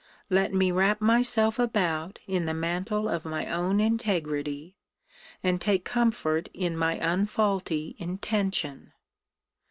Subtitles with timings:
[0.31, 4.75] Let me wrap myself about in the mantle of my own integrity,
[5.43, 8.93] and take comfort in my unfaulty intention!